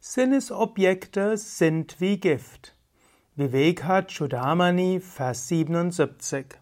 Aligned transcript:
Sinnesobjekte 0.00 1.36
sind 1.36 2.00
wie 2.00 2.20
Gift. 2.20 2.76
Vivekachudamani, 3.34 5.00
Vers 5.00 5.48
77. 5.48 6.54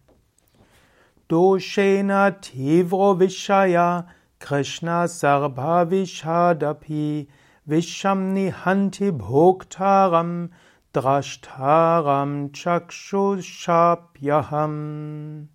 Doshena 1.29 2.31
tivro 2.41 3.19
vishaya 3.19 4.07
Krishna 4.39 5.07
sarva 5.07 5.85
vishadapi 5.85 7.27
vishamni 7.67 8.51
hanti 8.51 9.11
bhoktaram 9.11 10.49
drashtaram 10.91 12.51
chakshushapyaham. 12.53 15.47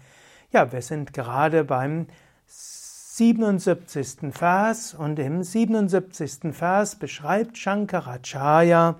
Ja, 0.53 0.73
wir 0.73 0.81
sind 0.81 1.13
gerade 1.13 1.63
beim 1.63 2.07
77. 2.45 4.33
Vers 4.33 4.93
und 4.93 5.17
im 5.17 5.43
77. 5.43 6.53
Vers 6.53 6.97
beschreibt 6.97 7.57
Shankaracharya 7.57 8.95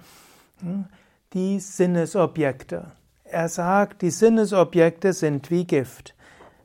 hm, 0.61 0.85
die 1.33 1.59
Sinnesobjekte. 1.59 2.93
Er 3.25 3.49
sagt, 3.49 4.01
die 4.01 4.11
Sinnesobjekte 4.11 5.11
sind 5.11 5.51
wie 5.51 5.65
Gift. 5.65 6.15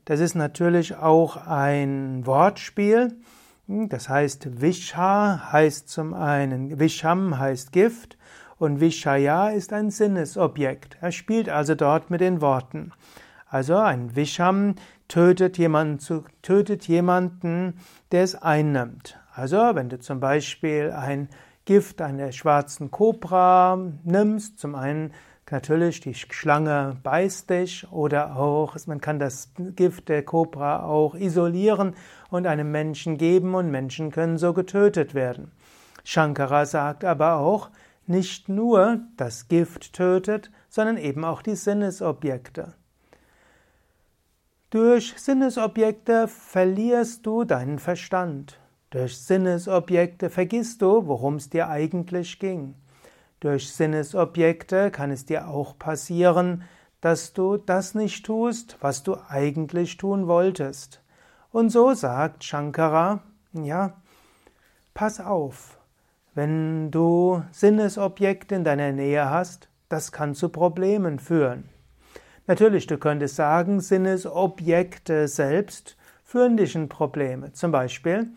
Das 0.04 0.20
ist 0.20 0.36
natürlich 0.36 0.94
auch 0.94 1.36
ein 1.48 2.24
Wortspiel. 2.24 3.16
Hm, 3.66 3.88
das 3.88 4.08
heißt, 4.08 4.60
Visha 4.60 5.50
heißt 5.50 5.88
zum 5.88 6.14
einen, 6.14 6.78
Visham 6.78 7.40
heißt 7.40 7.72
Gift 7.72 8.16
und 8.56 8.80
Vishaya 8.80 9.48
ist 9.48 9.72
ein 9.72 9.90
Sinnesobjekt. 9.90 10.96
Er 11.00 11.10
spielt 11.10 11.48
also 11.48 11.74
dort 11.74 12.08
mit 12.08 12.20
den 12.20 12.40
Worten. 12.40 12.92
Also 13.48 13.76
ein 13.76 14.16
Visham 14.16 14.74
tötet 15.08 15.56
jemanden, 15.56 16.24
tötet 16.42 16.88
jemanden, 16.88 17.78
der 18.10 18.24
es 18.24 18.34
einnimmt. 18.34 19.18
Also 19.32 19.58
wenn 19.74 19.88
du 19.88 20.00
zum 20.00 20.18
Beispiel 20.18 20.90
ein 20.90 21.28
Gift 21.64 22.02
einer 22.02 22.32
schwarzen 22.32 22.90
Kobra 22.90 23.78
nimmst, 24.04 24.58
zum 24.58 24.74
einen 24.74 25.12
natürlich 25.50 26.00
die 26.00 26.14
Schlange 26.14 26.96
beißt 27.02 27.50
dich 27.50 27.90
oder 27.92 28.36
auch 28.36 28.76
man 28.86 29.00
kann 29.00 29.18
das 29.18 29.52
Gift 29.76 30.08
der 30.08 30.24
Kobra 30.24 30.84
auch 30.84 31.14
isolieren 31.14 31.94
und 32.30 32.46
einem 32.46 32.72
Menschen 32.72 33.16
geben 33.16 33.54
und 33.54 33.70
Menschen 33.70 34.10
können 34.10 34.38
so 34.38 34.52
getötet 34.52 35.14
werden. 35.14 35.52
Shankara 36.02 36.66
sagt 36.66 37.04
aber 37.04 37.36
auch, 37.36 37.70
nicht 38.06 38.48
nur 38.48 39.00
das 39.16 39.48
Gift 39.48 39.92
tötet, 39.92 40.50
sondern 40.68 40.96
eben 40.96 41.24
auch 41.24 41.42
die 41.42 41.56
Sinnesobjekte. 41.56 42.74
Durch 44.70 45.14
Sinnesobjekte 45.16 46.26
verlierst 46.26 47.24
du 47.24 47.44
deinen 47.44 47.78
Verstand. 47.78 48.58
Durch 48.90 49.16
Sinnesobjekte 49.16 50.28
vergisst 50.28 50.82
du, 50.82 51.06
worum 51.06 51.36
es 51.36 51.48
dir 51.48 51.68
eigentlich 51.68 52.40
ging. 52.40 52.74
Durch 53.38 53.72
Sinnesobjekte 53.72 54.90
kann 54.90 55.12
es 55.12 55.24
dir 55.24 55.46
auch 55.46 55.78
passieren, 55.78 56.64
dass 57.00 57.32
du 57.32 57.58
das 57.58 57.94
nicht 57.94 58.26
tust, 58.26 58.76
was 58.80 59.04
du 59.04 59.16
eigentlich 59.28 59.98
tun 59.98 60.26
wolltest. 60.26 61.00
Und 61.52 61.70
so 61.70 61.94
sagt 61.94 62.42
Shankara, 62.42 63.20
ja, 63.52 63.92
pass 64.94 65.20
auf, 65.20 65.78
wenn 66.34 66.90
du 66.90 67.44
Sinnesobjekte 67.52 68.56
in 68.56 68.64
deiner 68.64 68.90
Nähe 68.90 69.30
hast, 69.30 69.68
das 69.88 70.10
kann 70.10 70.34
zu 70.34 70.48
Problemen 70.48 71.20
führen. 71.20 71.68
Natürlich, 72.48 72.86
du 72.86 72.96
könntest 72.96 73.36
sagen, 73.36 73.80
Sinnesobjekte 73.80 75.26
selbst 75.26 75.96
führen 76.24 76.56
dich 76.56 76.76
in 76.76 76.88
Probleme. 76.88 77.52
Zum 77.52 77.72
Beispiel, 77.72 78.28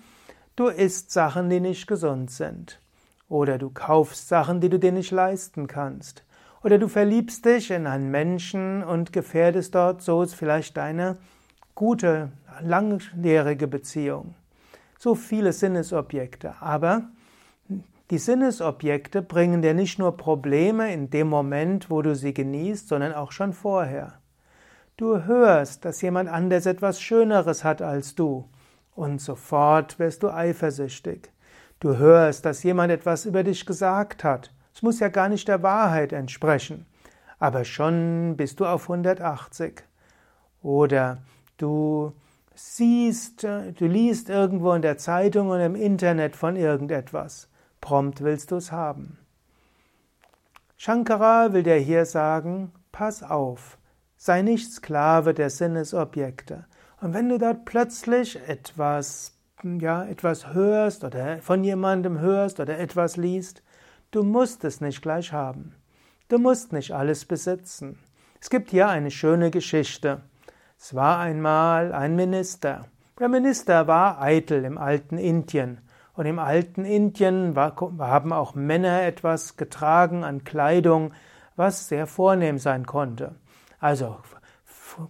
du 0.56 0.68
isst 0.68 1.12
Sachen, 1.12 1.50
die 1.50 1.60
nicht 1.60 1.86
gesund 1.86 2.32
sind. 2.32 2.80
Oder 3.28 3.60
du 3.60 3.70
kaufst 3.70 4.28
Sachen, 4.28 4.62
die 4.62 4.70
du 4.70 4.80
dir 4.80 4.92
nicht 4.92 5.12
leisten 5.12 5.68
kannst. 5.68 6.24
Oder 6.64 6.80
du 6.80 6.88
verliebst 6.88 7.46
dich 7.46 7.70
in 7.70 7.86
einen 7.86 8.10
Menschen 8.10 8.84
und 8.84 9.14
gefährdest 9.14 9.76
dort 9.76 10.02
so 10.02 10.26
vielleicht 10.26 10.76
deine 10.78 11.18
gute, 11.76 12.32
langjährige 12.62 13.68
Beziehung. 13.68 14.34
So 14.98 15.14
viele 15.14 15.54
Sinnesobjekte. 15.54 16.56
Aber 16.60 17.10
die 18.10 18.18
Sinnesobjekte 18.18 19.22
bringen 19.22 19.62
dir 19.62 19.74
nicht 19.74 20.00
nur 20.00 20.18
Probleme 20.18 20.92
in 20.92 21.10
dem 21.10 21.28
Moment, 21.28 21.90
wo 21.90 22.02
du 22.02 22.16
sie 22.16 22.34
genießt, 22.34 22.88
sondern 22.88 23.14
auch 23.14 23.32
schon 23.32 23.54
vorher. 23.54 24.20
Du 24.98 25.24
hörst, 25.26 25.86
dass 25.86 26.02
jemand 26.02 26.28
anders 26.28 26.66
etwas 26.66 27.02
Schöneres 27.02 27.64
hat 27.64 27.82
als 27.82 28.16
du, 28.16 28.50
und 28.96 29.22
sofort 29.22 30.00
wirst 30.00 30.24
du 30.24 30.30
eifersüchtig. 30.30 31.32
Du 31.80 31.98
hörst, 31.98 32.46
dass 32.46 32.64
jemand 32.64 32.92
etwas 32.92 33.26
über 33.26 33.44
dich 33.44 33.66
gesagt 33.66 34.24
hat. 34.24 34.52
Es 34.74 34.82
muss 34.82 35.00
ja 35.00 35.08
gar 35.08 35.30
nicht 35.30 35.48
der 35.48 35.64
Wahrheit 35.64 36.12
entsprechen. 36.12 36.86
Aber 37.40 37.64
schon 37.64 38.36
bist 38.36 38.60
du 38.60 38.66
auf 38.66 38.90
180. 38.90 39.84
Oder 40.62 41.20
du 41.58 42.12
siehst, 42.54 43.44
du 43.44 43.86
liest 43.86 44.30
irgendwo 44.30 44.74
in 44.74 44.82
der 44.82 44.98
Zeitung 44.98 45.50
und 45.50 45.62
im 45.62 45.76
Internet 45.76 46.36
von 46.36 46.58
irgendetwas. 46.58 47.48
Prompt 47.82 48.22
willst 48.22 48.52
du 48.52 48.58
es 48.58 48.72
haben. 48.72 49.18
Shankara 50.78 51.52
will 51.52 51.64
dir 51.64 51.76
hier 51.76 52.06
sagen, 52.06 52.72
pass 52.92 53.22
auf, 53.22 53.78
sei 54.16 54.42
nicht 54.42 54.72
Sklave 54.72 55.34
der 55.34 55.50
Sinnesobjekte. 55.50 56.66
Und 57.02 57.14
wenn 57.14 57.30
du 57.30 57.38
dort 57.38 57.66
plötzlich 57.66 58.40
etwas, 58.48 59.38
ja, 59.64 60.06
etwas 60.06 60.54
hörst 60.54 61.04
oder 61.04 61.42
von 61.42 61.64
jemandem 61.64 62.20
hörst 62.20 62.60
oder 62.60 62.80
etwas 62.80 63.18
liest, 63.18 63.62
du 64.12 64.24
musst 64.24 64.64
es 64.64 64.82
nicht 64.82 65.02
gleich 65.02 65.34
haben. 65.34 65.76
Du 66.30 66.38
musst 66.38 66.74
nicht 66.74 66.94
alles 66.94 67.26
besitzen. 67.26 68.00
Es 68.40 68.50
gibt 68.50 68.70
hier 68.70 68.88
eine 68.88 69.12
schöne 69.12 69.52
Geschichte. 69.52 70.22
Es 70.78 70.96
war 70.96 71.20
einmal 71.20 71.94
ein 71.94 72.16
Minister. 72.16 72.86
Der 73.20 73.28
Minister 73.28 73.88
war 73.88 74.22
eitel 74.22 74.64
im 74.64 74.78
alten 74.78 75.18
Indien 75.18 75.82
und 76.20 76.26
im 76.26 76.38
alten 76.38 76.84
Indien 76.84 77.56
haben 77.56 78.34
auch 78.34 78.54
Männer 78.54 79.04
etwas 79.04 79.56
getragen 79.56 80.26
an 80.26 80.44
Kleidung, 80.44 81.14
was 81.56 81.88
sehr 81.88 82.08
vornehm 82.08 82.58
sein 82.58 82.86
konnte. 82.86 83.36
Also 83.80 84.18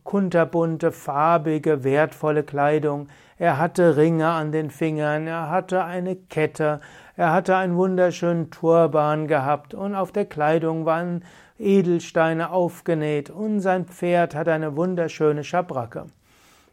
kunterbunte, 0.04 0.92
farbige, 0.92 1.84
wertvolle 1.84 2.44
Kleidung. 2.44 3.08
Er 3.40 3.58
hatte 3.58 3.98
Ringe 3.98 4.28
an 4.28 4.52
den 4.52 4.70
Fingern, 4.70 5.26
er 5.26 5.50
hatte 5.50 5.84
eine 5.84 6.16
Kette, 6.16 6.80
er 7.16 7.34
hatte 7.34 7.56
einen 7.56 7.76
wunderschönen 7.76 8.52
Turban 8.52 9.28
gehabt 9.28 9.74
und 9.74 9.96
auf 9.96 10.12
der 10.12 10.26
Kleidung 10.26 10.86
waren 10.86 11.24
Edelsteine 11.58 12.52
aufgenäht 12.52 13.32
und 13.32 13.62
sein 13.62 13.86
Pferd 13.86 14.36
hatte 14.36 14.54
eine 14.54 14.76
wunderschöne 14.78 15.44
Schabracke. 15.44 16.06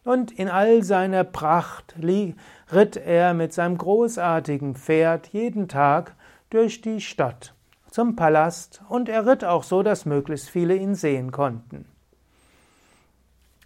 Und 0.07 0.31
in 0.31 0.49
all 0.49 0.85
seiner 0.85 1.25
Pracht 1.25 1.97
ritt 2.01 2.97
er 2.97 3.35
mit 3.35 3.53
seinem 3.53 3.77
großartigen 3.77 4.77
Pferd 4.77 5.27
jeden 5.33 5.67
Tag 5.67 6.15
durch 6.49 6.81
die 6.81 7.01
Stadt 7.01 7.55
zum 7.91 8.15
Palast 8.15 8.83
und 8.89 9.09
er 9.09 9.27
ritt 9.27 9.45
auch 9.45 9.65
so, 9.65 9.83
dass 9.83 10.07
möglichst 10.07 10.49
viele 10.49 10.77
ihn 10.77 10.95
sehen 10.95 11.33
konnten. 11.33 11.87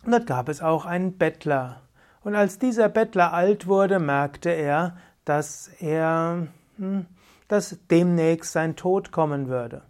Und 0.02 0.12
dort 0.12 0.26
gab 0.26 0.48
es 0.48 0.62
auch 0.62 0.86
einen 0.86 1.18
Bettler. 1.18 1.82
Und 2.22 2.34
als 2.34 2.58
dieser 2.58 2.88
Bettler 2.88 3.34
alt 3.34 3.66
wurde, 3.66 3.98
merkte 3.98 4.48
er, 4.48 4.96
dass 5.26 5.68
er, 5.78 6.46
hm, 6.78 7.04
dass 7.48 7.76
demnächst 7.90 8.52
sein 8.52 8.76
Tod 8.76 9.12
kommen 9.12 9.48
würde. 9.48 9.82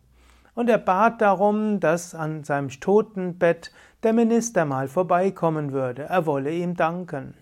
Und 0.57 0.69
er 0.69 0.79
bat 0.79 1.21
darum, 1.21 1.79
dass 1.79 2.13
an 2.13 2.43
seinem 2.43 2.71
Totenbett 2.71 3.71
der 4.03 4.13
Minister 4.13 4.65
mal 4.65 4.89
vorbeikommen 4.89 5.73
würde, 5.73 6.05
er 6.05 6.27
wolle 6.27 6.53
ihm 6.53 6.75
danken. 6.75 7.35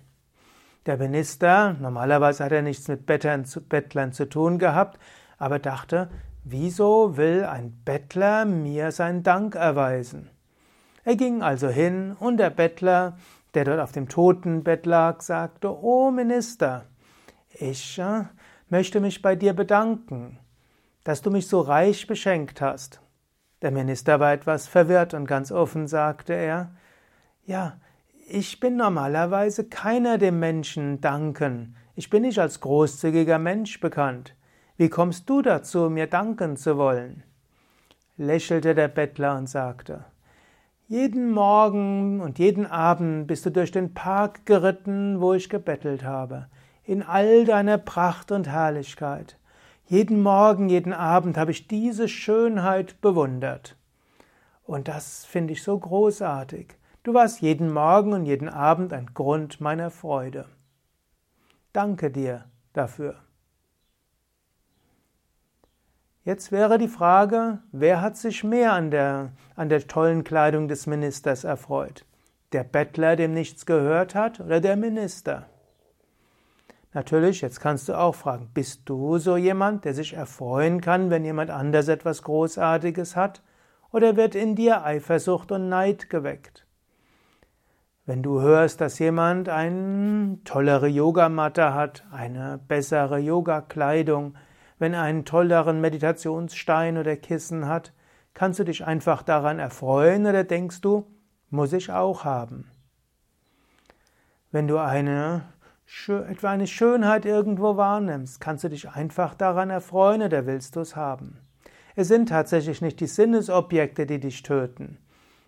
Der 0.86 0.96
Minister, 0.96 1.76
normalerweise 1.80 2.44
hat 2.44 2.52
er 2.52 2.62
nichts 2.62 2.88
mit 2.88 3.06
Bettlern 3.06 3.44
zu, 3.44 3.60
Bettlern 3.60 4.12
zu 4.12 4.28
tun 4.28 4.58
gehabt, 4.58 4.98
aber 5.36 5.58
dachte, 5.58 6.08
wieso 6.44 7.16
will 7.16 7.44
ein 7.44 7.82
Bettler 7.84 8.44
mir 8.44 8.90
seinen 8.90 9.22
Dank 9.22 9.54
erweisen? 9.54 10.30
Er 11.04 11.16
ging 11.16 11.42
also 11.42 11.68
hin 11.68 12.16
und 12.18 12.38
der 12.38 12.50
Bettler, 12.50 13.16
der 13.54 13.64
dort 13.64 13.80
auf 13.80 13.92
dem 13.92 14.08
Totenbett 14.08 14.84
lag, 14.86 15.20
sagte, 15.20 15.70
O 15.82 16.10
Minister, 16.10 16.86
ich 17.50 17.98
äh, 17.98 18.24
möchte 18.68 19.00
mich 19.00 19.22
bei 19.22 19.36
dir 19.36 19.52
bedanken, 19.52 20.38
dass 21.04 21.22
du 21.22 21.30
mich 21.30 21.48
so 21.48 21.60
reich 21.60 22.06
beschenkt 22.06 22.60
hast. 22.60 23.00
Der 23.62 23.70
Minister 23.72 24.20
war 24.20 24.32
etwas 24.32 24.68
verwirrt 24.68 25.14
und 25.14 25.26
ganz 25.26 25.50
offen 25.50 25.88
sagte 25.88 26.32
er, 26.32 26.70
ja, 27.44 27.78
ich 28.28 28.60
bin 28.60 28.76
normalerweise 28.76 29.64
keiner 29.64 30.18
dem 30.18 30.38
Menschen 30.38 31.00
danken. 31.00 31.74
Ich 31.96 32.10
bin 32.10 32.22
nicht 32.22 32.38
als 32.38 32.60
großzügiger 32.60 33.38
Mensch 33.38 33.80
bekannt. 33.80 34.34
Wie 34.76 34.90
kommst 34.90 35.28
du 35.28 35.42
dazu, 35.42 35.88
mir 35.90 36.06
danken 36.06 36.56
zu 36.56 36.76
wollen? 36.76 37.24
Lächelte 38.16 38.74
der 38.74 38.88
Bettler 38.88 39.36
und 39.36 39.48
sagte, 39.48 40.04
jeden 40.86 41.32
Morgen 41.32 42.20
und 42.20 42.38
jeden 42.38 42.66
Abend 42.66 43.26
bist 43.26 43.46
du 43.46 43.50
durch 43.50 43.72
den 43.72 43.94
Park 43.94 44.46
geritten, 44.46 45.20
wo 45.20 45.32
ich 45.32 45.48
gebettelt 45.48 46.04
habe, 46.04 46.48
in 46.84 47.02
all 47.02 47.44
deiner 47.44 47.78
Pracht 47.78 48.30
und 48.30 48.46
Herrlichkeit. 48.46 49.37
Jeden 49.90 50.22
Morgen, 50.22 50.68
jeden 50.68 50.92
Abend 50.92 51.38
habe 51.38 51.50
ich 51.50 51.66
diese 51.66 52.08
Schönheit 52.08 53.00
bewundert. 53.00 53.74
Und 54.64 54.86
das 54.86 55.24
finde 55.24 55.54
ich 55.54 55.62
so 55.62 55.78
großartig. 55.78 56.74
Du 57.04 57.14
warst 57.14 57.40
jeden 57.40 57.72
Morgen 57.72 58.12
und 58.12 58.26
jeden 58.26 58.50
Abend 58.50 58.92
ein 58.92 59.14
Grund 59.14 59.62
meiner 59.62 59.90
Freude. 59.90 60.44
Danke 61.72 62.10
dir 62.10 62.44
dafür. 62.74 63.14
Jetzt 66.22 66.52
wäre 66.52 66.76
die 66.76 66.88
Frage, 66.88 67.60
wer 67.72 68.02
hat 68.02 68.18
sich 68.18 68.44
mehr 68.44 68.74
an 68.74 68.90
der, 68.90 69.32
an 69.56 69.70
der 69.70 69.86
tollen 69.86 70.22
Kleidung 70.22 70.68
des 70.68 70.86
Ministers 70.86 71.44
erfreut? 71.44 72.04
Der 72.52 72.64
Bettler, 72.64 73.16
dem 73.16 73.32
nichts 73.32 73.64
gehört 73.64 74.14
hat, 74.14 74.38
oder 74.38 74.60
der 74.60 74.76
Minister? 74.76 75.46
Natürlich, 76.94 77.42
jetzt 77.42 77.60
kannst 77.60 77.88
du 77.88 77.98
auch 77.98 78.14
fragen, 78.14 78.50
bist 78.54 78.82
du 78.86 79.18
so 79.18 79.36
jemand, 79.36 79.84
der 79.84 79.92
sich 79.92 80.14
erfreuen 80.14 80.80
kann, 80.80 81.10
wenn 81.10 81.24
jemand 81.24 81.50
anders 81.50 81.88
etwas 81.88 82.22
Großartiges 82.22 83.14
hat? 83.14 83.42
Oder 83.92 84.16
wird 84.16 84.34
in 84.34 84.54
dir 84.54 84.84
Eifersucht 84.84 85.52
und 85.52 85.68
Neid 85.68 86.08
geweckt? 86.08 86.66
Wenn 88.06 88.22
du 88.22 88.40
hörst, 88.40 88.80
dass 88.80 88.98
jemand 88.98 89.50
eine 89.50 90.38
tollere 90.44 90.88
Yogamatte 90.88 91.74
hat, 91.74 92.06
eine 92.10 92.58
bessere 92.66 93.18
Yogakleidung, 93.18 94.34
wenn 94.78 94.94
er 94.94 95.02
einen 95.02 95.26
tolleren 95.26 95.82
Meditationsstein 95.82 96.96
oder 96.96 97.16
Kissen 97.16 97.66
hat, 97.66 97.92
kannst 98.32 98.60
du 98.60 98.64
dich 98.64 98.86
einfach 98.86 99.22
daran 99.22 99.58
erfreuen 99.58 100.24
oder 100.24 100.44
denkst 100.44 100.80
du, 100.80 101.06
muss 101.50 101.74
ich 101.74 101.92
auch 101.92 102.24
haben? 102.24 102.70
Wenn 104.52 104.68
du 104.68 104.78
eine, 104.78 105.42
eine 106.42 106.66
Schönheit 106.66 107.24
irgendwo 107.24 107.78
wahrnimmst, 107.78 108.42
kannst 108.42 108.62
du 108.62 108.68
dich 108.68 108.90
einfach 108.90 109.34
daran 109.34 109.70
erfreuen 109.70 110.20
oder 110.20 110.44
willst 110.44 110.76
du 110.76 110.80
es 110.80 110.96
haben? 110.96 111.38
Es 111.96 112.08
sind 112.08 112.28
tatsächlich 112.28 112.82
nicht 112.82 113.00
die 113.00 113.06
Sinnesobjekte, 113.06 114.04
die 114.04 114.20
dich 114.20 114.42
töten, 114.42 114.98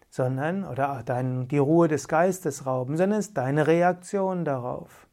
sondern, 0.08 0.64
oder 0.64 1.02
dein, 1.04 1.46
die 1.48 1.58
Ruhe 1.58 1.88
des 1.88 2.08
Geistes 2.08 2.64
rauben, 2.64 2.96
sondern 2.96 3.18
es 3.18 3.28
ist 3.28 3.36
deine 3.36 3.66
Reaktion 3.66 4.46
darauf. 4.46 5.06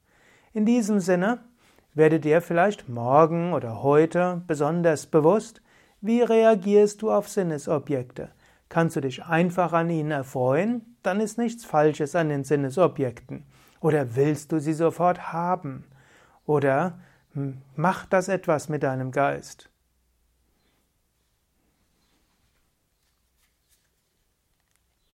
In 0.53 0.65
diesem 0.65 1.01
Sinne, 1.01 1.39
werde 1.93 2.21
dir 2.21 2.41
vielleicht 2.41 2.87
morgen 2.87 3.51
oder 3.51 3.83
heute 3.83 4.43
besonders 4.47 5.07
bewusst, 5.07 5.61
wie 5.99 6.21
reagierst 6.21 7.01
du 7.01 7.11
auf 7.11 7.27
Sinnesobjekte. 7.27 8.29
Kannst 8.69 8.95
du 8.95 9.01
dich 9.01 9.25
einfach 9.25 9.73
an 9.73 9.89
ihnen 9.89 10.11
erfreuen, 10.11 10.95
dann 11.03 11.19
ist 11.19 11.37
nichts 11.37 11.65
Falsches 11.65 12.15
an 12.15 12.29
den 12.29 12.45
Sinnesobjekten. 12.45 13.43
Oder 13.79 14.15
willst 14.15 14.51
du 14.51 14.59
sie 14.59 14.73
sofort 14.73 15.31
haben? 15.31 15.85
Oder 16.45 16.99
hm, 17.33 17.61
macht 17.75 18.13
das 18.13 18.27
etwas 18.27 18.69
mit 18.69 18.83
deinem 18.83 19.11
Geist? 19.11 19.69